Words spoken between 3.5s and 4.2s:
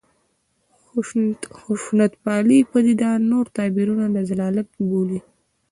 تعبیرونه د